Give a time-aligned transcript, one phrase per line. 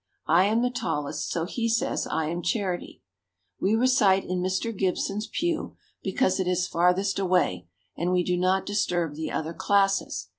[0.25, 3.03] I am the tallest, so he says I am charity.
[3.59, 4.75] We recite in Mr.
[4.75, 10.29] Gibson's pew, because it is farthest away and we do not disturb the other classes.